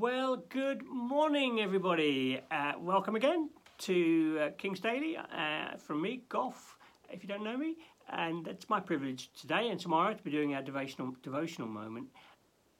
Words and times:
Well, 0.00 0.38
good 0.48 0.82
morning, 0.86 1.60
everybody. 1.60 2.40
Uh, 2.50 2.72
welcome 2.80 3.16
again 3.16 3.50
to 3.80 4.40
uh, 4.40 4.48
King's 4.56 4.80
Daily 4.80 5.18
uh, 5.18 5.76
from 5.76 6.00
me, 6.00 6.22
Goff, 6.30 6.78
if 7.10 7.22
you 7.22 7.28
don't 7.28 7.44
know 7.44 7.58
me. 7.58 7.76
And 8.08 8.48
it's 8.48 8.70
my 8.70 8.80
privilege 8.80 9.28
today 9.38 9.68
and 9.68 9.78
tomorrow 9.78 10.14
to 10.14 10.22
be 10.22 10.30
doing 10.30 10.54
our 10.54 10.62
devotional, 10.62 11.14
devotional 11.22 11.68
moment. 11.68 12.06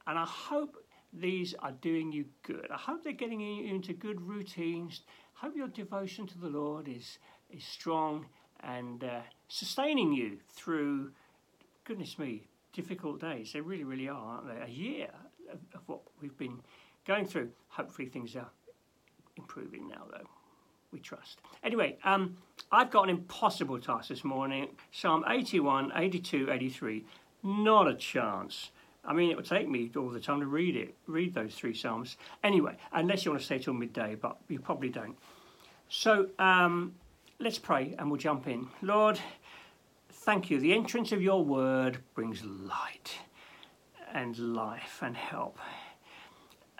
And 0.07 0.17
I 0.17 0.25
hope 0.25 0.77
these 1.13 1.53
are 1.59 1.73
doing 1.73 2.11
you 2.11 2.25
good. 2.41 2.65
I 2.73 2.77
hope 2.77 3.03
they're 3.03 3.13
getting 3.13 3.39
you 3.39 3.71
into 3.71 3.93
good 3.93 4.19
routines. 4.19 5.01
Hope 5.35 5.55
your 5.55 5.67
devotion 5.67 6.25
to 6.25 6.39
the 6.39 6.49
Lord 6.49 6.87
is, 6.87 7.19
is 7.51 7.63
strong 7.63 8.25
and 8.61 9.03
uh, 9.03 9.19
sustaining 9.47 10.11
you 10.11 10.39
through, 10.55 11.11
goodness 11.83 12.17
me, 12.17 12.47
difficult 12.73 13.21
days. 13.21 13.53
They 13.53 13.61
really, 13.61 13.83
really 13.83 14.09
are, 14.09 14.15
aren't 14.15 14.47
they? 14.47 14.65
A 14.65 14.73
year 14.75 15.09
of, 15.53 15.59
of 15.75 15.81
what 15.85 16.01
we've 16.19 16.35
been 16.35 16.61
going 17.11 17.25
through. 17.25 17.49
Hopefully, 17.67 18.07
things 18.07 18.35
are 18.35 18.49
improving 19.35 19.87
now, 19.89 20.03
though. 20.09 20.27
We 20.93 20.99
trust. 20.99 21.39
Anyway, 21.63 21.97
um, 22.03 22.37
I've 22.71 22.89
got 22.89 23.03
an 23.03 23.09
impossible 23.09 23.79
task 23.79 24.09
this 24.09 24.23
morning 24.23 24.69
Psalm 24.91 25.23
81, 25.27 25.91
82, 25.95 26.49
83. 26.51 27.05
Not 27.43 27.87
a 27.87 27.95
chance. 27.95 28.71
I 29.03 29.13
mean, 29.13 29.31
it 29.31 29.35
would 29.35 29.45
take 29.45 29.67
me 29.67 29.89
all 29.97 30.09
the 30.09 30.19
time 30.19 30.39
to 30.41 30.45
read 30.45 30.75
it, 30.75 30.95
read 31.07 31.33
those 31.33 31.55
three 31.55 31.73
Psalms. 31.73 32.17
Anyway, 32.43 32.75
unless 32.93 33.25
you 33.25 33.31
want 33.31 33.41
to 33.41 33.45
stay 33.45 33.59
till 33.59 33.73
midday, 33.73 34.15
but 34.15 34.37
you 34.47 34.59
probably 34.59 34.89
don't. 34.89 35.17
So 35.89 36.27
um, 36.39 36.95
let's 37.39 37.59
pray 37.59 37.95
and 37.97 38.09
we'll 38.09 38.19
jump 38.19 38.47
in. 38.47 38.67
Lord, 38.81 39.19
thank 40.09 40.49
you. 40.49 40.59
The 40.59 40.73
entrance 40.73 41.11
of 41.11 41.21
your 41.21 41.43
word 41.43 41.97
brings 42.13 42.43
light 42.43 43.17
and 44.13 44.37
life 44.37 44.99
and 45.01 45.17
help. 45.17 45.57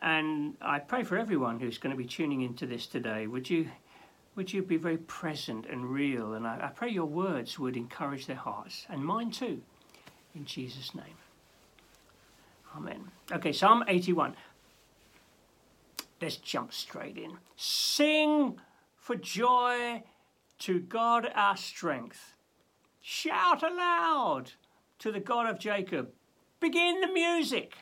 And 0.02 0.55
I 0.61 0.80
pray 0.80 1.03
for 1.03 1.17
everyone 1.17 1.59
who's 1.59 1.77
going 1.77 1.95
to 1.95 1.97
be 1.97 2.07
tuning 2.07 2.41
into 2.41 2.66
this 2.66 2.88
today. 2.88 3.27
Would 3.27 3.49
you, 3.49 3.69
would 4.35 4.52
you 4.52 4.63
be 4.63 4.77
very 4.77 4.97
present 4.97 5.66
and 5.67 5.85
real? 5.85 6.33
And 6.33 6.47
I, 6.47 6.59
I 6.63 6.67
pray 6.67 6.89
your 6.89 7.05
words 7.05 7.59
would 7.59 7.77
encourage 7.77 8.25
their 8.25 8.35
hearts 8.35 8.88
and 8.89 9.05
mine 9.05 9.31
too, 9.31 9.61
in 10.33 10.45
Jesus' 10.45 10.95
name. 10.95 11.17
Amen. 12.75 13.11
Okay, 13.31 13.52
Psalm 13.52 13.83
81. 13.88 14.35
Let's 16.22 16.38
jump 16.38 16.73
straight 16.73 17.17
in. 17.17 17.38
Sing 17.55 18.59
for 18.95 19.16
joy 19.16 20.03
to 20.59 20.79
God 20.79 21.29
our 21.35 21.57
strength. 21.57 22.35
Shout 23.02 23.63
aloud 23.63 24.52
to 24.99 25.11
the 25.11 25.19
God 25.19 25.49
of 25.49 25.59
Jacob. 25.59 26.11
Begin 26.59 27.02
the 27.02 27.11
music. 27.11 27.75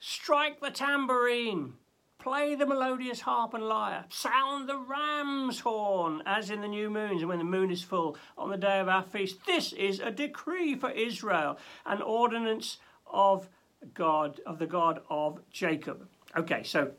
Strike 0.00 0.60
the 0.60 0.70
tambourine. 0.70 1.74
Play 2.18 2.54
the 2.54 2.66
melodious 2.66 3.20
harp 3.20 3.54
and 3.54 3.64
lyre. 3.64 4.04
Sound 4.08 4.68
the 4.68 4.78
ram's 4.78 5.60
horn, 5.60 6.22
as 6.26 6.50
in 6.50 6.60
the 6.60 6.68
new 6.68 6.90
moons 6.90 7.22
and 7.22 7.28
when 7.28 7.38
the 7.38 7.44
moon 7.44 7.70
is 7.70 7.82
full 7.82 8.16
on 8.36 8.50
the 8.50 8.56
day 8.56 8.80
of 8.80 8.88
our 8.88 9.02
feast. 9.02 9.38
This 9.46 9.72
is 9.72 10.00
a 10.00 10.10
decree 10.10 10.74
for 10.74 10.90
Israel, 10.90 11.58
an 11.86 12.02
ordinance 12.02 12.78
of 13.06 13.48
God, 13.94 14.40
of 14.46 14.58
the 14.58 14.66
God 14.66 15.00
of 15.08 15.40
Jacob. 15.50 16.08
Okay, 16.36 16.62
so 16.62 16.92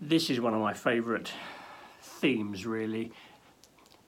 this 0.00 0.30
is 0.30 0.40
one 0.40 0.54
of 0.54 0.60
my 0.60 0.72
favourite 0.72 1.32
themes, 2.00 2.66
really. 2.66 3.12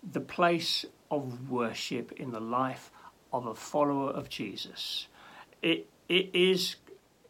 The 0.02 0.20
place 0.20 0.84
of 1.10 1.50
worship 1.50 2.12
in 2.12 2.30
the 2.30 2.41
life 2.41 2.91
of 3.32 3.46
a 3.46 3.54
follower 3.54 4.10
of 4.10 4.28
Jesus. 4.28 5.08
It, 5.60 5.88
it 6.08 6.34
is 6.34 6.76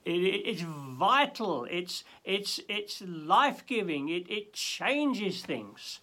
it, 0.04 0.10
it's 0.10 0.62
vital. 0.62 1.66
It's 1.70 2.04
it's 2.24 2.60
it's 2.68 3.02
life 3.02 3.66
giving. 3.66 4.08
It 4.08 4.30
it 4.30 4.52
changes 4.52 5.42
things. 5.42 6.00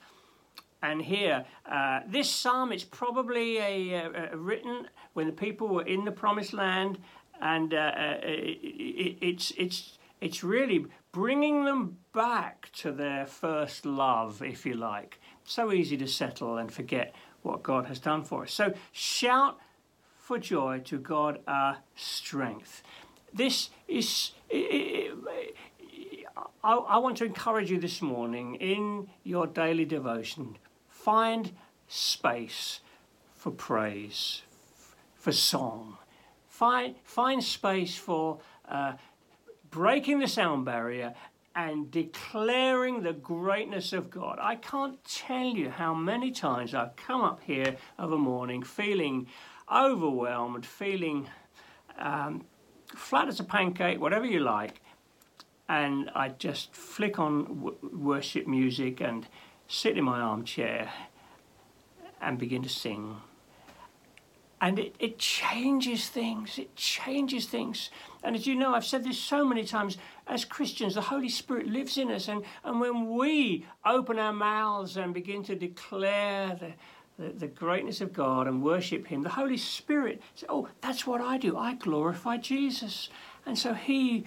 And 0.82 1.02
here, 1.02 1.46
uh, 1.66 2.02
this 2.08 2.30
psalm 2.30 2.72
is 2.72 2.84
probably 2.84 3.58
a, 3.58 3.96
a, 4.34 4.38
written 4.38 4.88
when 5.14 5.26
the 5.26 5.34
people 5.34 5.68
were 5.68 5.82
in 5.82 6.06
the 6.06 6.12
promised 6.12 6.54
land, 6.54 7.00
and 7.42 7.74
uh, 7.74 7.78
uh 7.78 8.18
it, 8.22 8.60
it, 8.62 9.18
it's 9.22 9.52
it's 9.58 9.98
it's 10.22 10.44
really 10.44 10.86
bringing 11.12 11.66
them 11.66 11.98
back 12.14 12.70
to 12.74 12.92
their 12.92 13.26
first 13.26 13.86
love, 13.86 14.44
if 14.44 14.66
you 14.66 14.76
like. 14.76 15.20
So 15.44 15.72
easy 15.72 15.98
to 15.98 16.08
settle 16.08 16.58
and 16.58 16.72
forget 16.72 17.16
what 17.42 17.64
God 17.64 17.86
has 17.86 18.00
done 18.00 18.24
for 18.24 18.44
us. 18.44 18.54
So 18.54 18.74
shout 18.92 19.60
for 20.18 20.40
joy 20.40 20.80
to 20.86 20.98
God 20.98 21.40
our 21.48 21.78
strength 21.96 22.82
this 23.36 23.70
is. 23.88 24.32
I, 26.64 26.74
I 26.74 26.98
want 26.98 27.18
to 27.18 27.26
encourage 27.26 27.70
you 27.70 27.80
this 27.80 28.02
morning 28.02 28.56
in 28.56 29.08
your 29.24 29.46
daily 29.46 29.86
devotion. 29.86 30.58
Find 30.90 31.52
space 31.88 32.80
for 33.36 33.52
praise, 33.52 34.42
for 35.14 35.32
song. 35.32 35.98
Find, 36.50 36.96
find 37.04 37.44
space 37.44 37.96
for 37.96 38.40
uh, 38.68 38.94
breaking 39.70 40.20
the 40.20 40.28
sound 40.28 40.66
barrier 40.66 41.14
and 41.56 41.92
declaring 41.92 43.04
the 43.04 43.14
greatness 43.14 43.94
of 43.94 44.10
God. 44.10 44.40
I 44.42 44.56
can't 44.56 44.98
tell 45.04 45.46
you 45.46 45.70
how 45.70 45.94
many 45.94 46.32
times 46.32 46.74
I've 46.74 46.96
come 46.96 47.22
up 47.22 47.42
here 47.44 47.76
of 48.00 48.12
a 48.12 48.18
morning 48.18 48.64
feeling 48.64 49.28
overwhelmed, 49.72 50.66
feeling 50.66 51.30
um, 52.00 52.44
flat 52.96 53.28
as 53.28 53.40
a 53.40 53.44
pancake, 53.44 54.00
whatever 54.00 54.26
you 54.26 54.40
like, 54.40 54.82
and 55.68 56.10
I 56.14 56.30
just 56.30 56.74
flick 56.74 57.18
on 57.20 57.74
worship 57.82 58.48
music 58.48 59.02
and 59.02 59.28
sit 59.68 59.98
in 59.98 60.04
my 60.04 60.20
armchair 60.20 60.92
and 62.22 62.38
begin 62.38 62.62
to 62.64 62.70
sing. 62.70 63.18
And 64.62 64.80
it, 64.80 64.96
it 65.00 65.20
changes 65.20 66.08
things. 66.08 66.58
It 66.58 66.76
changes 66.76 67.46
things. 67.46 67.90
And 68.24 68.36
as 68.36 68.48
you 68.48 68.56
know, 68.56 68.74
I've 68.74 68.86
said 68.86 69.04
this 69.04 69.20
so 69.20 69.44
many 69.46 69.66
times, 69.66 69.98
as 70.28 70.46
Christians, 70.46 70.96
the 70.96 71.02
Holy 71.02 71.30
Spirit 71.30 71.68
lives 71.68 71.98
in 71.98 72.10
us. 72.10 72.28
And, 72.28 72.44
and 72.64 72.80
when 72.80 73.16
we 73.16 73.66
open 73.86 74.18
our 74.18 74.34
mouths 74.34 74.98
and 74.98 75.14
begin 75.14 75.44
to 75.44 75.56
declare 75.56 76.56
the, 76.60 76.74
the, 77.18 77.30
the 77.30 77.48
greatness 77.48 78.02
of 78.02 78.14
God 78.14 78.48
and 78.48 78.64
worship 78.64 79.08
Him, 79.08 79.22
the 79.22 79.30
Holy 79.30 79.58
Spirit 79.58 80.22
says, 80.36 80.48
Oh, 80.50 80.70
that's 80.82 81.08
what 81.08 81.22
I 81.22 81.38
do. 81.38 81.58
I 81.58 81.74
glorify 81.74 82.38
Jesus. 82.38 83.10
And 83.46 83.58
so 83.58 83.74
He 83.74 84.26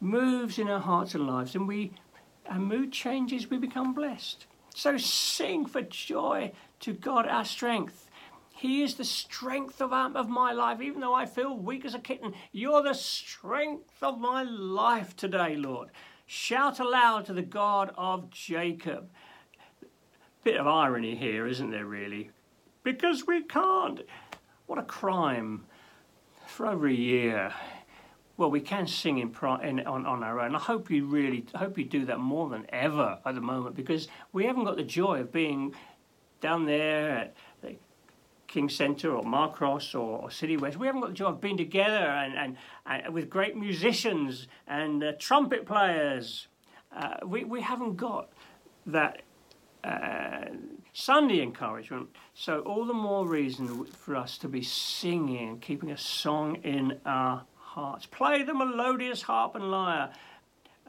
moves 0.00 0.58
in 0.58 0.68
our 0.68 0.80
hearts 0.80 1.14
and 1.14 1.26
lives, 1.26 1.54
and 1.54 1.68
we, 1.68 1.92
our 2.48 2.58
mood 2.58 2.92
changes, 2.92 3.50
we 3.50 3.58
become 3.58 3.94
blessed. 3.94 4.46
So 4.74 4.96
sing 4.96 5.66
for 5.66 5.82
joy 5.82 6.52
to 6.80 6.92
God, 6.92 7.26
our 7.26 7.44
strength. 7.44 8.08
He 8.54 8.82
is 8.82 8.94
the 8.94 9.04
strength 9.04 9.80
of, 9.80 9.92
um, 9.92 10.16
of 10.16 10.28
my 10.28 10.52
life, 10.52 10.80
even 10.80 11.00
though 11.00 11.14
I 11.14 11.26
feel 11.26 11.56
weak 11.56 11.84
as 11.84 11.94
a 11.94 11.98
kitten. 12.00 12.34
You're 12.50 12.82
the 12.82 12.94
strength 12.94 14.02
of 14.02 14.18
my 14.18 14.42
life 14.42 15.14
today, 15.14 15.54
Lord. 15.54 15.90
Shout 16.26 16.80
aloud 16.80 17.26
to 17.26 17.32
the 17.32 17.42
God 17.42 17.92
of 17.96 18.30
Jacob 18.30 19.10
bit 20.44 20.56
of 20.56 20.66
irony 20.66 21.14
here, 21.14 21.46
isn't 21.46 21.70
there, 21.70 21.86
really? 21.86 22.30
Because 22.82 23.26
we 23.26 23.42
can't. 23.42 24.00
What 24.66 24.78
a 24.78 24.82
crime. 24.82 25.64
For 26.46 26.66
over 26.66 26.88
a 26.88 26.92
year, 26.92 27.52
well, 28.38 28.50
we 28.50 28.60
can 28.60 28.86
sing 28.86 29.18
in, 29.18 29.34
in, 29.62 29.80
on, 29.80 30.06
on 30.06 30.22
our 30.22 30.40
own. 30.40 30.54
I 30.54 30.58
hope 30.58 30.90
you 30.90 31.04
really, 31.06 31.44
hope 31.54 31.76
you 31.76 31.84
do 31.84 32.04
that 32.06 32.20
more 32.20 32.48
than 32.48 32.66
ever 32.70 33.18
at 33.26 33.34
the 33.34 33.40
moment 33.40 33.74
because 33.74 34.08
we 34.32 34.46
haven't 34.46 34.64
got 34.64 34.76
the 34.76 34.84
joy 34.84 35.20
of 35.20 35.32
being 35.32 35.74
down 36.40 36.64
there 36.64 37.10
at 37.10 37.36
the 37.62 37.76
King 38.46 38.68
Centre 38.68 39.14
or 39.14 39.24
Marcross 39.24 39.94
or, 39.94 40.22
or, 40.22 40.30
City 40.30 40.56
West. 40.56 40.76
We 40.76 40.86
haven't 40.86 41.02
got 41.02 41.10
the 41.10 41.16
joy 41.16 41.26
of 41.26 41.40
being 41.40 41.56
together 41.56 41.96
and, 41.96 42.34
and, 42.36 42.56
and 42.86 43.12
with 43.12 43.28
great 43.28 43.56
musicians 43.56 44.46
and 44.66 45.02
uh, 45.02 45.12
trumpet 45.18 45.66
players. 45.66 46.46
Uh, 46.96 47.16
we, 47.26 47.44
we 47.44 47.60
haven't 47.60 47.96
got 47.96 48.30
that 48.86 49.22
uh, 49.84 50.46
Sunday 50.92 51.42
encouragement. 51.42 52.08
So, 52.34 52.60
all 52.60 52.84
the 52.84 52.94
more 52.94 53.26
reason 53.26 53.84
for 53.84 54.16
us 54.16 54.38
to 54.38 54.48
be 54.48 54.62
singing 54.62 55.60
keeping 55.60 55.90
a 55.90 55.98
song 55.98 56.56
in 56.64 56.98
our 57.06 57.44
hearts. 57.56 58.06
Play 58.06 58.42
the 58.42 58.54
melodious 58.54 59.22
harp 59.22 59.54
and 59.54 59.70
lyre. 59.70 60.10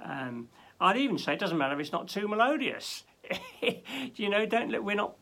Um, 0.04 0.50
I'd 0.82 0.98
even 0.98 1.18
say 1.18 1.34
it 1.34 1.40
doesn't 1.40 1.58
matter 1.58 1.76
if 1.76 1.82
it's 1.82 1.92
not 1.92 2.08
too 2.08 2.28
melodious. 2.28 3.04
you 4.16 4.30
know, 4.30 4.46
don't 4.46 4.84
we're 4.84 4.96
not 4.96 5.16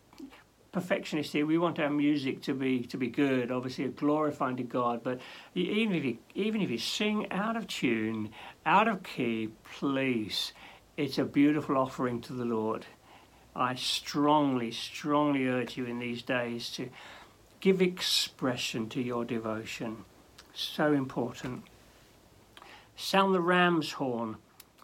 perfectionists 0.71 1.33
here. 1.33 1.45
We 1.45 1.57
want 1.57 1.79
our 1.79 1.89
music 1.89 2.41
to 2.43 2.53
be 2.53 2.83
to 2.83 2.97
be 2.97 3.07
good, 3.07 3.51
obviously 3.51 3.87
glorifying 3.87 4.57
to 4.57 4.63
God. 4.63 5.01
But 5.03 5.19
even 5.55 5.95
if 5.95 6.05
you 6.05 6.17
even 6.35 6.61
if 6.61 6.69
you 6.69 6.77
sing 6.77 7.31
out 7.31 7.57
of 7.57 7.67
tune, 7.67 8.29
out 8.65 8.87
of 8.87 9.03
key, 9.03 9.49
please, 9.77 10.53
it's 10.95 11.17
a 11.17 11.25
beautiful 11.25 11.77
offering 11.77 12.21
to 12.21 12.33
the 12.33 12.45
Lord. 12.45 12.85
I 13.57 13.73
strongly, 13.75 14.71
strongly 14.71 15.47
urge 15.47 15.77
you 15.77 15.85
in 15.85 15.97
these 15.99 16.21
days 16.21 16.69
to 16.71 16.89
give 17.59 17.81
expression 17.81 18.87
to 18.89 19.01
your 19.01 19.25
devotion. 19.25 20.05
So 20.53 20.93
important. 20.93 21.63
Sound 22.95 23.33
the 23.33 23.41
ram's 23.41 23.93
horn. 23.93 24.37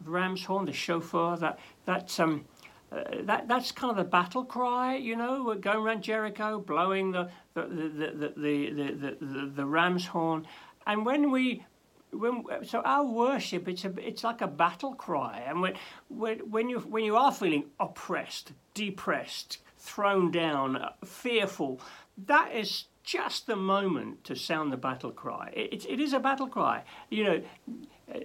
The 0.03 0.09
ram's 0.09 0.45
horn, 0.45 0.65
the 0.65 0.73
shofar, 0.73 1.37
that 1.37 1.59
that 1.85 2.19
um, 2.19 2.45
uh, 2.91 3.03
that 3.21 3.47
that's 3.47 3.71
kind 3.71 3.91
of 3.91 3.97
the 3.97 4.03
battle 4.03 4.43
cry, 4.43 4.95
you 4.95 5.15
know, 5.15 5.43
we're 5.43 5.55
going 5.55 5.77
around 5.77 6.03
Jericho, 6.03 6.59
blowing 6.59 7.11
the 7.11 7.29
the 7.53 7.61
the 7.61 8.33
the 8.35 8.69
the, 8.69 8.91
the, 8.91 9.17
the, 9.21 9.51
the 9.55 9.65
ram's 9.65 10.07
horn, 10.07 10.47
and 10.85 11.05
when 11.05 11.31
we 11.31 11.63
when, 12.13 12.43
so 12.63 12.81
our 12.81 13.05
worship 13.05 13.67
it's 13.67 13.85
a 13.85 13.93
it's 13.97 14.23
like 14.23 14.41
a 14.41 14.47
battle 14.47 14.93
cry 14.93 15.43
and 15.45 15.61
when 15.61 15.73
when 16.09 16.39
when 16.49 16.69
you 16.69 16.79
when 16.79 17.03
you 17.03 17.15
are 17.15 17.31
feeling 17.31 17.65
oppressed 17.79 18.53
depressed 18.73 19.59
thrown 19.77 20.31
down 20.31 20.77
uh, 20.77 20.91
fearful 21.03 21.79
that 22.17 22.53
is 22.53 22.85
just 23.03 23.47
the 23.47 23.55
moment 23.55 24.23
to 24.23 24.35
sound 24.35 24.71
the 24.71 24.77
battle 24.77 25.11
cry 25.11 25.51
it, 25.55 25.85
it 25.89 25.99
is 25.99 26.13
a 26.13 26.19
battle 26.19 26.47
cry 26.47 26.83
you 27.09 27.23
know 27.23 27.41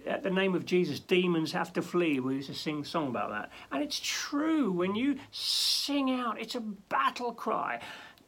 at 0.06 0.23
the 0.23 0.31
name 0.31 0.55
of 0.55 0.67
Jesus, 0.67 0.99
demons 0.99 1.52
have 1.52 1.73
to 1.75 1.82
flee. 1.82 2.20
We 2.20 2.37
used 2.37 2.49
to 2.49 2.55
sing 2.55 2.81
a 2.81 2.85
song 2.85 3.08
about 3.08 3.31
that. 3.31 3.50
And 3.70 3.82
it's 3.82 4.00
true. 4.02 4.73
When 4.73 4.94
you 4.94 5.17
sing 5.31 6.11
out, 6.11 6.40
it's 6.40 6.56
a 6.56 6.61
battle 6.61 7.32
cry. 7.32 7.81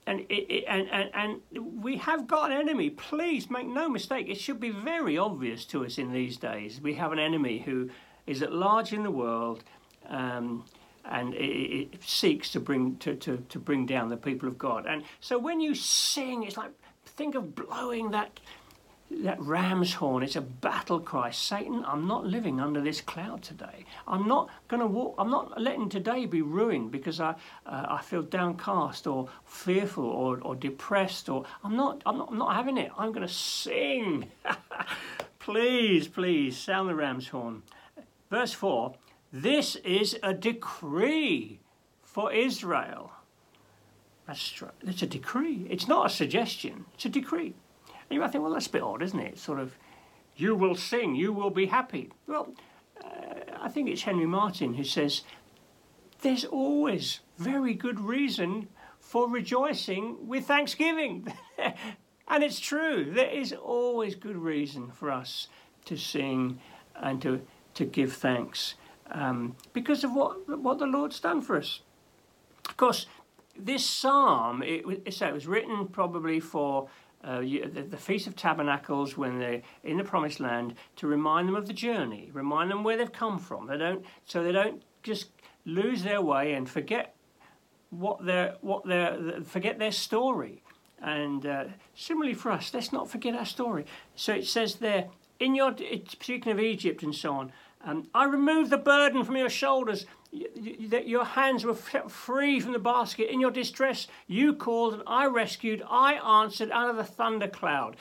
And, 0.07 0.27
and, 0.31 0.89
and, 0.91 1.11
and 1.15 1.83
we 1.83 1.99
have 1.99 2.27
got 2.27 2.51
an 2.51 2.59
enemy. 2.59 2.91
Please 2.91 3.51
make 3.51 3.67
no 3.67 3.89
mistake. 3.89 4.29
It 4.29 4.41
should 4.41 4.59
be 4.59 4.71
very 4.71 5.17
obvious 5.17 5.65
to 5.67 5.85
us 5.85 5.99
in 5.99 6.13
these 6.13 6.37
days. 6.37 6.81
We 6.81 6.95
have 6.95 7.13
an 7.13 7.19
enemy 7.19 7.61
who 7.61 7.91
is 8.27 8.43
at 8.43 8.53
large 8.53 8.93
in 8.93 9.03
the 9.03 9.11
world 9.11 9.63
um, 10.09 10.65
and 11.05 11.35
it, 11.35 11.93
it, 11.95 12.03
seeks 12.03 12.51
to 12.53 12.61
bring, 12.61 12.97
to, 12.97 13.15
to, 13.17 13.39
to 13.49 13.59
bring 13.59 13.87
down 13.87 14.09
the 14.09 14.17
people 14.17 14.49
of 14.49 14.59
God. 14.59 14.87
And 14.87 15.03
so 15.21 15.39
when 15.39 15.61
you 15.61 15.75
sing, 15.75 16.43
it's 16.43 16.57
like, 16.57 16.73
think 17.05 17.35
of 17.35 17.55
blowing 17.55 18.11
that 18.11 18.41
that 19.11 19.41
ram's 19.41 19.95
horn, 19.95 20.23
it's 20.23 20.37
a 20.37 20.41
battle 20.41 21.01
cry. 21.01 21.31
Satan, 21.31 21.85
I'm 21.87 22.07
not 22.07 22.27
living 22.27 22.61
under 22.61 22.81
this 22.81 23.01
cloud 23.01 23.43
today. 23.43 23.85
I'm 24.07 24.29
not 24.29 24.49
going 24.69 24.81
to 24.81 24.87
walk, 24.87 25.17
I'm 25.19 25.31
not 25.31 25.61
letting 25.61 25.89
today 25.89 26.27
be 26.27 26.43
ruined 26.43 26.93
because 26.93 27.21
I, 27.21 27.35
uh, 27.67 27.87
I 27.89 28.03
feel 28.03 28.23
downcast 28.23 29.07
or 29.07 29.29
fearful 29.45 30.05
or, 30.05 30.41
or 30.41 30.55
depressed 30.55 31.29
or 31.29 31.45
I'm 31.65 31.77
not, 31.77 32.03
I'm 32.07 32.19
not, 32.19 32.29
I'm 32.31 32.39
not 32.39 32.55
having 32.55 32.79
it. 32.79 32.93
I'm 32.97 33.13
going 33.13 33.27
to 33.27 33.33
sing. 33.33 34.31
please, 35.39 36.07
please, 36.07 36.57
sound 36.57 36.89
the 36.89 36.95
ram's 36.95 37.29
horn. 37.29 37.63
Verse 38.31 38.53
4 38.53 38.95
This 39.33 39.77
is 39.77 40.19
a 40.23 40.33
decree 40.33 41.59
for 42.03 42.33
Israel. 42.33 43.13
That's, 44.27 44.63
it's 44.83 45.03
a 45.03 45.07
decree. 45.07 45.67
It's 45.69 45.89
not 45.89 46.07
a 46.07 46.09
suggestion, 46.11 46.85
it's 46.95 47.07
a 47.07 47.09
decree. 47.09 47.55
You 48.11 48.21
might 48.21 48.33
think, 48.33 48.43
well, 48.43 48.53
that's 48.53 48.67
a 48.67 48.71
bit 48.71 48.83
odd, 48.83 49.03
isn't 49.03 49.21
it? 49.21 49.39
Sort 49.39 49.61
of, 49.61 49.77
you 50.37 50.55
will 50.57 50.75
sing, 50.75 51.15
you 51.15 51.33
will 51.33 51.51
be 51.51 51.67
happy. 51.67 52.11
Well, 52.27 52.53
uh, 53.03 53.09
I 53.61 53.69
think 53.69 53.89
it's 53.89 54.03
Henry 54.03 54.27
Martin 54.27 54.75
who 54.75 54.85
says, 54.85 55.23
there's 56.23 56.45
always 56.45 57.21
very 57.39 57.73
good 57.73 58.01
reason 58.01 58.69
for 58.99 59.29
rejoicing 59.29 60.27
with 60.27 60.47
thanksgiving. 60.47 61.33
and 62.29 62.45
it's 62.45 62.61
true, 62.61 63.11
there 63.13 63.31
is 63.31 63.53
always 63.53 64.15
good 64.17 64.37
reason 64.37 64.91
for 64.91 65.11
us 65.11 65.49
to 65.85 65.97
sing 65.97 66.59
and 66.97 67.23
to, 67.23 67.41
to 67.75 67.85
give 67.85 68.13
thanks 68.13 68.75
um, 69.13 69.57
because 69.73 70.05
of 70.05 70.13
what, 70.13 70.49
what 70.61 70.79
the 70.79 70.87
Lord's 70.87 71.21
done 71.21 71.41
for 71.41 71.57
us. 71.57 71.81
Of 72.69 72.77
course, 72.77 73.07
this 73.59 73.85
psalm, 73.85 74.63
it, 74.63 74.85
it, 74.87 75.23
it 75.23 75.35
was 75.35 75.47
written 75.47 75.89
probably 75.89 76.41
for 76.41 76.89
uh, 77.23 77.41
the, 77.41 77.87
the, 77.91 77.97
Feast 77.97 78.27
of 78.27 78.35
Tabernacles 78.35 79.17
when 79.17 79.39
they're 79.39 79.63
in 79.85 79.99
the 79.99 80.05
Promised 80.05 80.41
Land 80.41 80.75
to 80.97 81.07
remind 81.07 81.49
them 81.49 81.55
of 81.55 81.67
the 81.67 81.73
journey, 81.75 82.31
remind 82.33 82.71
them 82.71 82.83
where 82.83 82.97
they've 82.97 83.13
come 83.13 83.39
from. 83.39 83.67
They 83.67 83.77
don't, 83.77 84.05
so 84.25 84.43
they 84.43 84.53
don't 84.53 84.83
just 85.03 85.29
lose 85.67 86.03
their 86.03 86.23
way 86.23 86.55
and 86.55 86.69
forget 86.69 87.15
what 87.91 88.25
their 88.25 88.57
what 88.61 88.87
their 88.87 89.41
forget 89.45 89.79
their 89.79 89.93
story. 89.93 90.63
And 91.03 91.47
uh, 91.47 91.65
similarly 91.95 92.35
for 92.35 92.53
us, 92.53 92.73
let's 92.75 92.93
not 92.93 93.11
forget 93.11 93.35
our 93.35 93.47
story. 93.47 93.87
So 94.15 94.35
it 94.35 94.47
says 94.47 94.77
there, 94.77 95.09
in 95.39 95.55
your 95.55 95.75
speaking 96.09 96.53
of 96.53 96.61
Egypt 96.61 97.03
and 97.03 97.15
so 97.15 97.35
on, 97.35 97.53
um, 97.83 98.09
I 98.15 98.25
removed 98.25 98.71
the 98.71 98.79
burden 98.79 99.25
from 99.25 99.37
your 99.37 99.49
shoulders 99.49 100.07
that 100.89 101.09
your 101.09 101.25
hands 101.25 101.65
were 101.65 101.75
free 101.75 102.61
from 102.61 102.73
the 102.73 102.79
basket. 102.79 103.33
In 103.33 103.41
your 103.41 103.51
distress, 103.51 104.07
you 104.27 104.55
called 104.55 104.95
and 104.95 105.03
I 105.07 105.27
rescued. 105.27 105.83
I 105.89 106.15
answered 106.43 106.71
out 106.71 106.91
of 106.91 106.97
the 106.97 107.05
thunder 107.05 107.49
cloud. 107.49 107.97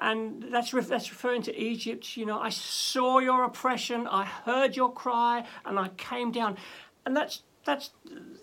And 0.00 0.46
that's, 0.50 0.70
that's 0.70 1.10
referring 1.10 1.42
to 1.42 1.58
Egypt. 1.58 2.16
You 2.16 2.26
know, 2.26 2.38
I 2.38 2.50
saw 2.50 3.18
your 3.18 3.44
oppression, 3.44 4.06
I 4.06 4.24
heard 4.24 4.76
your 4.76 4.92
cry, 4.92 5.44
and 5.64 5.78
I 5.78 5.88
came 5.96 6.32
down. 6.32 6.56
And 7.04 7.16
that's, 7.16 7.42
that's, 7.64 7.90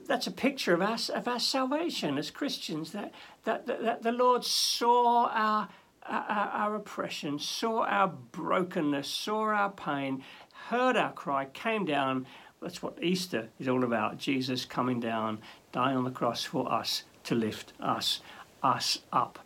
that's 0.08 0.28
a 0.28 0.32
picture 0.32 0.74
of 0.74 0.82
our, 0.82 0.98
of 1.16 1.28
our 1.28 1.40
salvation 1.40 2.18
as 2.18 2.32
Christians, 2.32 2.92
that, 2.92 3.14
that, 3.46 3.68
that, 3.68 3.84
that 3.84 4.04
the 4.04 4.12
Lord 4.12 4.44
saw 4.44 5.28
our, 5.28 5.70
our, 6.08 6.26
our 6.30 6.76
oppression, 6.76 7.38
saw 7.38 7.84
our 7.84 8.08
brokenness, 8.08 9.08
saw 9.08 9.46
our 9.46 9.70
pain, 9.70 10.24
heard 10.70 10.96
our 10.98 11.12
cry, 11.12 11.46
came 11.46 11.86
down, 11.86 12.26
that's 12.62 12.82
what 12.82 13.02
Easter 13.04 13.50
is 13.60 13.68
all 13.68 13.84
about. 13.84 14.18
Jesus 14.18 14.66
coming 14.66 15.00
down, 15.00 15.40
dying 15.72 15.98
on 15.98 16.04
the 16.04 16.12
cross 16.12 16.44
for 16.44 16.72
us 16.72 17.04
to 17.26 17.36
lift 17.36 17.74
us, 17.80 18.22
us 18.62 19.00
up. 19.12 19.40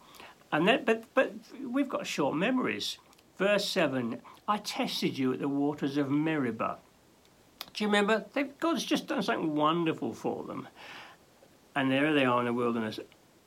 And 0.51 0.67
then, 0.67 0.83
but 0.85 1.03
but 1.13 1.33
we've 1.61 1.89
got 1.89 2.07
short 2.07 2.35
memories. 2.35 2.97
Verse 3.37 3.67
seven: 3.67 4.21
I 4.47 4.57
tested 4.57 5.17
you 5.17 5.33
at 5.33 5.39
the 5.39 5.49
waters 5.49 5.97
of 5.97 6.09
Meribah. 6.09 6.77
Do 7.73 7.83
you 7.83 7.87
remember? 7.87 8.25
They've, 8.33 8.57
God's 8.59 8.85
just 8.85 9.07
done 9.07 9.21
something 9.21 9.55
wonderful 9.55 10.13
for 10.13 10.43
them, 10.45 10.67
and 11.75 11.91
there 11.91 12.13
they 12.13 12.25
are 12.25 12.39
in 12.39 12.45
the 12.45 12.53
wilderness. 12.53 12.99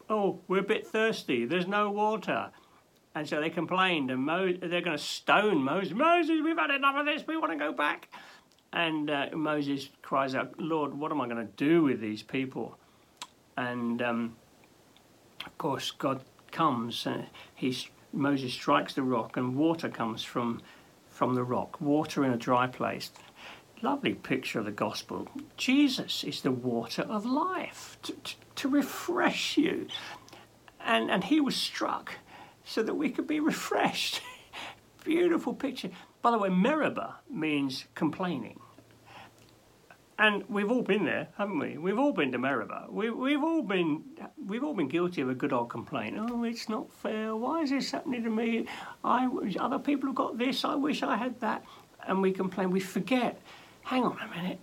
Oh, 0.08 0.40
we're 0.48 0.58
a 0.58 0.62
bit 0.62 0.86
thirsty. 0.86 1.44
There's 1.44 1.66
no 1.66 1.90
water. 1.90 2.50
And 3.14 3.28
so 3.28 3.40
they 3.40 3.50
complained, 3.50 4.10
and 4.10 4.22
Mo- 4.24 4.52
they're 4.52 4.80
going 4.80 4.96
to 4.96 5.02
stone 5.02 5.62
Moses. 5.62 5.92
Moses, 5.92 6.40
we've 6.44 6.56
had 6.56 6.70
enough 6.70 6.96
of 6.96 7.06
this. 7.06 7.26
We 7.26 7.36
want 7.36 7.52
to 7.52 7.58
go 7.58 7.72
back. 7.72 8.08
And 8.72 9.10
uh, 9.10 9.26
Moses 9.34 9.88
cries 10.00 10.36
out, 10.36 10.58
Lord, 10.60 10.94
what 10.94 11.10
am 11.10 11.20
I 11.20 11.26
going 11.26 11.44
to 11.44 11.52
do 11.56 11.82
with 11.82 12.00
these 12.00 12.22
people? 12.22 12.78
And 13.56 14.00
um, 14.00 14.36
of 15.44 15.58
course, 15.58 15.90
God 15.90 16.22
comes. 16.52 17.04
Uh, 17.04 17.24
he's, 17.54 17.88
Moses 18.12 18.52
strikes 18.52 18.94
the 18.94 19.02
rock, 19.02 19.36
and 19.36 19.56
water 19.56 19.88
comes 19.88 20.22
from, 20.22 20.62
from 21.08 21.34
the 21.34 21.42
rock, 21.42 21.80
water 21.80 22.24
in 22.24 22.32
a 22.32 22.36
dry 22.36 22.68
place. 22.68 23.10
Lovely 23.82 24.14
picture 24.14 24.60
of 24.60 24.66
the 24.66 24.70
gospel. 24.70 25.26
Jesus 25.56 26.22
is 26.22 26.42
the 26.42 26.52
water 26.52 27.02
of 27.02 27.26
life 27.26 27.98
to, 28.02 28.12
to, 28.12 28.34
to 28.54 28.68
refresh 28.68 29.56
you. 29.56 29.88
And, 30.84 31.10
and 31.10 31.24
he 31.24 31.40
was 31.40 31.56
struck 31.56 32.14
so 32.64 32.82
that 32.82 32.94
we 32.94 33.10
could 33.10 33.26
be 33.26 33.40
refreshed. 33.40 34.22
Beautiful 35.04 35.54
picture. 35.54 35.90
By 36.22 36.30
the 36.30 36.38
way, 36.38 36.50
Meribah 36.50 37.16
means 37.30 37.86
complaining. 37.94 38.60
And 40.18 40.44
we've 40.50 40.70
all 40.70 40.82
been 40.82 41.06
there, 41.06 41.28
haven't 41.38 41.58
we? 41.58 41.78
We've 41.78 41.98
all 41.98 42.12
been 42.12 42.30
to 42.32 42.38
Meribah. 42.38 42.88
We, 42.90 43.08
we've 43.08 43.42
all 43.42 43.62
been 43.62 44.02
we've 44.46 44.62
all 44.62 44.74
been 44.74 44.88
guilty 44.88 45.22
of 45.22 45.30
a 45.30 45.34
good 45.34 45.50
old 45.50 45.70
complaint. 45.70 46.18
Oh, 46.18 46.44
it's 46.44 46.68
not 46.68 46.92
fair. 46.92 47.34
Why 47.34 47.62
is 47.62 47.70
this 47.70 47.90
happening 47.90 48.24
to 48.24 48.30
me? 48.30 48.66
I 49.02 49.30
other 49.58 49.78
people 49.78 50.10
have 50.10 50.16
got 50.16 50.36
this. 50.36 50.62
I 50.62 50.74
wish 50.74 51.02
I 51.02 51.16
had 51.16 51.40
that. 51.40 51.64
And 52.06 52.20
we 52.20 52.32
complain. 52.32 52.70
We 52.70 52.80
forget. 52.80 53.40
Hang 53.82 54.02
on 54.02 54.18
a 54.20 54.36
minute. 54.36 54.60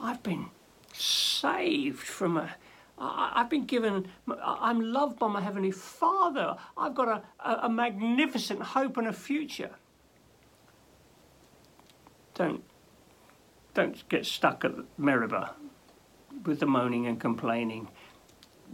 I've 0.00 0.22
been 0.22 0.46
saved 0.92 1.98
from 1.98 2.36
a 2.36 2.54
I've 2.96 3.50
been 3.50 3.66
given, 3.66 4.06
I'm 4.42 4.80
loved 4.80 5.18
by 5.18 5.28
my 5.28 5.40
Heavenly 5.40 5.72
Father. 5.72 6.56
I've 6.76 6.94
got 6.94 7.24
a, 7.44 7.66
a, 7.66 7.68
magnificent 7.68 8.62
hope 8.62 8.96
and 8.96 9.08
a 9.08 9.12
future. 9.12 9.70
Don't, 12.34 12.62
don't 13.74 14.08
get 14.08 14.26
stuck 14.26 14.64
at 14.64 14.72
Meribah 14.96 15.54
with 16.44 16.60
the 16.60 16.66
moaning 16.66 17.06
and 17.06 17.20
complaining. 17.20 17.88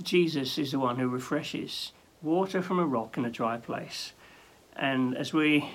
Jesus 0.02 0.58
is 0.58 0.72
the 0.72 0.78
one 0.78 0.98
who 0.98 1.08
refreshes 1.08 1.92
water 2.22 2.60
from 2.60 2.78
a 2.78 2.86
rock 2.86 3.16
in 3.16 3.24
a 3.24 3.30
dry 3.30 3.56
place. 3.56 4.12
And 4.76 5.16
as 5.16 5.32
we 5.32 5.70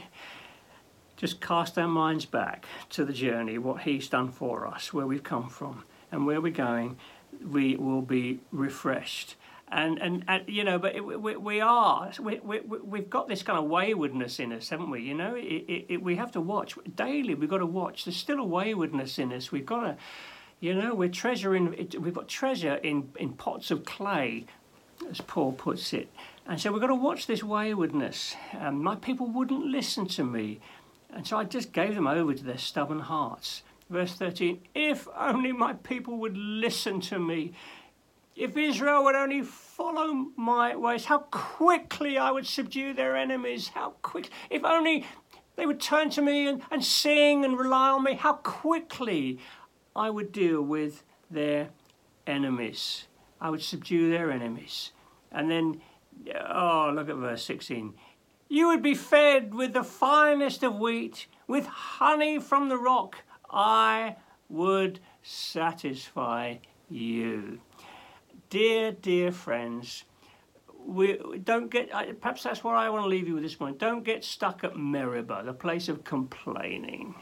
just 1.18 1.42
cast 1.42 1.78
our 1.78 1.88
minds 1.88 2.25
back 2.25 2.66
to 2.92 3.06
the 3.06 3.14
journey, 3.14 3.58
what 3.58 3.82
He's 3.82 4.08
done 4.08 4.32
for 4.32 4.68
us, 4.68 4.94
where 4.94 5.08
we've 5.08 5.24
come 5.24 5.50
from, 5.50 5.84
and 6.12 6.25
where 6.25 6.42
we're 6.42 6.52
going, 6.52 6.98
we 7.44 7.75
will 7.75 8.01
be 8.01 8.39
refreshed. 8.51 9.36
And, 9.68 10.00
and, 10.00 10.24
and 10.27 10.44
you 10.48 10.63
know, 10.63 10.77
but 10.77 10.96
it, 10.96 11.01
we, 11.01 11.36
we 11.36 11.60
are, 11.60 12.12
we, 12.20 12.39
we, 12.39 12.60
we've 12.60 13.10
got 13.10 13.27
this 13.27 13.42
kind 13.42 13.58
of 13.58 13.65
waywardness 13.65 14.39
in 14.39 14.54
us, 14.54 14.70
haven't 14.70 14.92
we? 14.92 15.01
You 15.01 15.15
know, 15.15 15.36
it, 15.36 15.42
it, 15.42 15.86
it, 15.89 16.01
we 16.04 16.15
have 16.18 16.32
to 16.34 16.42
watch 16.42 16.75
daily, 16.96 17.34
we've 17.34 17.50
got 17.50 17.58
to 17.58 17.65
watch. 17.65 18.06
There's 18.06 18.15
still 18.15 18.39
a 18.39 18.46
waywardness 18.46 19.18
in 19.18 19.34
us. 19.34 19.51
We've 19.51 19.65
got 19.65 19.82
to, 19.82 19.98
you 20.60 20.75
know, 20.75 20.94
we're 20.94 21.10
treasuring, 21.10 21.89
we've 22.00 22.13
got 22.13 22.27
treasure 22.27 22.75
in, 22.75 23.10
in 23.20 23.34
pots 23.34 23.72
of 23.72 23.86
clay, 23.86 24.46
as 25.10 25.20
Paul 25.22 25.51
puts 25.51 25.94
it. 25.94 26.10
And 26.48 26.62
so 26.62 26.72
we've 26.72 26.82
got 26.82 26.88
to 26.88 26.96
watch 26.96 27.25
this 27.25 27.44
waywardness. 27.44 28.36
Um, 28.60 28.84
my 28.84 28.96
people 28.96 29.25
wouldn't 29.25 29.65
listen 29.65 30.08
to 30.10 30.24
me. 30.24 30.60
And 31.12 31.25
so 31.25 31.38
I 31.38 31.44
just 31.44 31.74
gave 31.74 31.96
them 31.96 32.08
over 32.08 32.34
to 32.34 32.44
their 32.44 32.58
stubborn 32.58 33.00
hearts. 33.00 33.63
Verse 33.89 34.13
13 34.13 34.62
If 34.74 35.08
only 35.15 35.51
my 35.51 35.74
people 35.74 36.18
would 36.18 36.38
listen 36.38 37.01
to 37.01 37.20
me, 37.20 37.54
if 38.36 38.58
Israel 38.58 39.04
would 39.06 39.15
only 39.15 39.42
follow 39.44 40.27
my 40.36 40.75
ways, 40.75 41.06
how 41.06 41.20
quickly 41.20 42.18
I 42.18 42.32
would 42.32 42.46
subdue 42.46 42.94
their 42.94 43.15
enemies. 43.15 43.70
How 43.70 43.92
quick, 44.01 44.30
if 44.50 44.65
only 44.65 45.06
they 45.56 45.65
would 45.65 45.80
turn 45.80 46.10
to 46.12 46.22
me 46.22 46.48
and, 46.48 46.62
and 46.70 46.84
sing 46.84 47.46
and 47.46 47.58
rely 47.58 47.89
on 47.89 48.04
me, 48.04 48.15
how 48.15 48.34
quickly 48.34 49.39
I 49.96 50.10
would 50.10 50.32
deal 50.34 50.62
with 50.62 51.04
their 51.32 51.70
enemies. 52.27 53.08
I 53.39 53.50
would 53.50 53.62
subdue 53.62 54.10
their 54.10 54.32
enemies. 54.32 54.92
And 55.32 55.50
then, 55.50 55.82
oh, 56.50 56.92
look 56.94 57.10
at 57.10 57.15
verse 57.15 57.44
16. 57.44 57.94
You 58.50 58.68
would 58.68 58.84
be 58.84 58.96
fed 58.96 59.54
with 59.54 59.74
the 59.74 59.84
finest 59.84 60.62
of 60.63 60.75
wheat, 60.75 61.27
with 61.48 61.65
honey 61.65 62.39
from 62.39 62.70
the 62.70 62.77
rock. 62.77 63.24
I 63.56 64.18
would 64.50 65.00
satisfy 65.24 66.58
you. 66.90 67.62
Dear, 68.50 68.92
dear 68.92 69.32
friends, 69.32 70.04
we 70.86 71.18
don't 71.44 71.72
get 71.72 71.90
perhaps 72.22 72.44
that's 72.44 72.64
what 72.64 72.76
I 72.76 72.90
want 72.90 73.06
to 73.06 73.08
leave 73.08 73.28
you 73.28 73.36
with 73.36 73.44
this 73.44 73.60
morning. 73.60 73.78
Don't 73.78 74.04
get 74.04 74.24
stuck 74.24 74.64
at 74.64 74.76
Meribah, 74.76 75.44
the 75.44 75.54
place 75.54 75.90
of 75.90 76.04
complaining. 76.04 77.16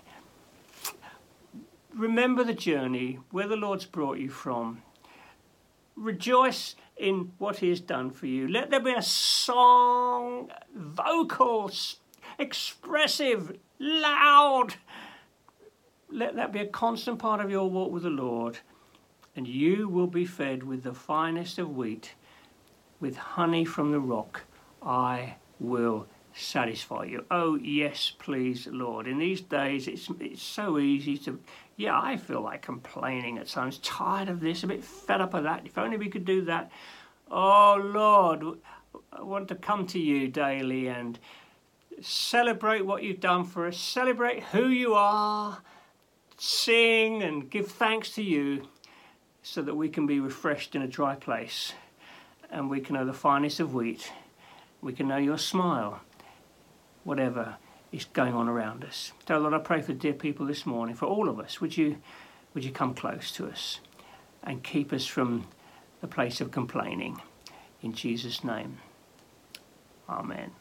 Remember 1.96 2.44
the 2.44 2.54
journey 2.54 3.20
where 3.30 3.48
the 3.48 3.56
Lord's 3.56 3.86
brought 3.86 4.18
you 4.18 4.30
from. 4.30 4.82
Rejoice 5.96 6.76
in 6.98 7.34
what 7.38 7.58
He 7.58 7.70
has 7.70 7.80
done 7.80 8.10
for 8.10 8.26
you. 8.26 8.48
Let 8.48 8.72
there 8.72 8.80
be 8.80 8.94
a 8.94 9.02
song, 9.04 10.52
vocal, 10.76 11.72
expressive, 12.40 13.56
loud. 13.78 14.76
Let 16.14 16.36
that 16.36 16.52
be 16.52 16.60
a 16.60 16.68
constant 16.68 17.18
part 17.18 17.42
of 17.42 17.50
your 17.50 17.68
walk 17.70 17.92
with 17.92 18.04
the 18.04 18.10
Lord, 18.10 18.60
and 19.36 19.48
you 19.48 19.90
will 19.90 20.08
be 20.08 20.26
fed 20.26 20.62
with 20.62 20.84
the 20.84 20.94
finest 20.94 21.58
of 21.58 21.76
wheat, 21.76 22.14
with 23.00 23.18
honey 23.18 23.66
from 23.66 23.92
the 23.92 24.00
rock. 24.00 24.44
I 24.82 25.38
will 25.60 26.06
satisfy 26.36 27.06
you. 27.06 27.26
Oh, 27.32 27.56
yes, 27.56 28.14
please, 28.20 28.68
Lord. 28.68 29.08
In 29.08 29.18
these 29.18 29.42
days, 29.42 29.88
it's, 29.88 30.08
it's 30.20 30.44
so 30.44 30.78
easy 30.78 31.18
to 31.20 31.40
yeah, 31.76 32.00
I 32.00 32.18
feel 32.18 32.42
like 32.42 32.62
complaining 32.62 33.40
at 33.40 33.48
times, 33.48 33.80
tired 33.80 34.30
of 34.30 34.40
this, 34.40 34.64
a 34.64 34.68
bit 34.68 34.84
fed 34.84 35.22
up 35.22 35.34
of 35.34 35.44
that. 35.44 35.66
If 35.66 35.78
only 35.78 35.98
we 35.98 36.10
could 36.10 36.26
do 36.26 36.46
that. 36.46 36.72
Oh, 37.32 37.82
Lord, 37.84 38.60
I 39.12 39.24
want 39.24 39.48
to 39.48 39.56
come 39.56 39.88
to 39.88 40.00
you 40.00 40.28
daily 40.28 40.88
and 40.88 41.18
celebrate 42.02 42.86
what 42.86 43.02
you've 43.02 43.20
done 43.20 43.44
for 43.44 43.66
us, 43.66 43.78
celebrate 43.78 44.44
who 44.44 44.68
you 44.68 44.94
are, 44.94 45.64
sing 46.44 47.24
and 47.24 47.50
give 47.50 47.72
thanks 47.72 48.10
to 48.12 48.22
you 48.22 48.68
so 49.44 49.62
that 49.62 49.76
we 49.76 49.88
can 49.88 50.06
be 50.06 50.20
refreshed 50.20 50.76
in 50.76 50.82
a 50.82 50.88
dry 50.88 51.16
place 51.16 51.72
and 52.52 52.70
we 52.70 52.82
can 52.82 52.96
know 52.96 53.06
the 53.06 53.14
finest 53.14 53.62
of 53.62 53.74
wheat. 53.74 54.12
We 54.82 54.92
can 54.92 55.08
know 55.08 55.16
your 55.16 55.38
smile, 55.38 56.02
whatever 57.06 57.56
is 57.94 58.04
going 58.06 58.34
on 58.34 58.50
around 58.50 58.84
us. 58.84 59.14
So 59.26 59.38
Lord, 59.38 59.54
I 59.54 59.60
pray 59.60 59.82
for 59.82 59.94
dear 59.94 60.12
people 60.12 60.46
this 60.46 60.66
morning, 60.66 60.96
for 60.96 61.06
all 61.06 61.30
of 61.30 61.40
us. 61.40 61.62
Would 61.62 61.78
you, 61.78 61.98
would 62.54 62.66
you 62.66 62.72
come 62.72 62.94
close 62.94 63.32
to 63.32 63.48
us 63.48 63.80
and 64.44 64.62
keep 64.62 64.92
us 64.92 65.06
from 65.06 65.48
the 66.02 66.08
place 66.08 66.42
of 66.42 66.52
complaining? 66.52 67.22
In 67.82 67.94
Jesus' 67.94 68.44
name, 68.44 68.80
Amen. 70.10 70.52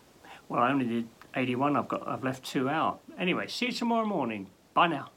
Well, 0.49 0.63
I 0.63 0.71
only 0.71 0.87
did 0.87 1.09
81. 1.35 1.75
I've 1.75 1.89
got 1.89 2.07
I've 2.07 2.23
left 2.23 2.45
two 2.45 2.69
out. 2.69 3.01
Anyway, 3.19 3.49
see 3.49 3.67
you 3.67 3.73
tomorrow 3.73 4.07
morning. 4.07 4.47
Bye 4.75 4.87
now. 4.87 5.11